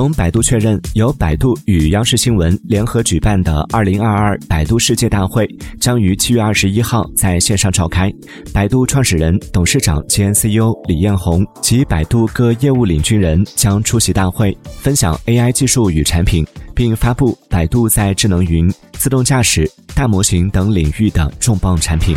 [0.00, 5.46] 从百度确认由百度与央视新闻联合举办的二零二二百度世界大会
[5.78, 8.10] 将于七月二十一号在线上召开。
[8.50, 22.16] 百度创始人董事长兼 ceo 李彦宏及百度各业务领军人将出席大会分享 ai 技术与产品并发布百度在智能云自动驾驶大模型等领域的重磅产品。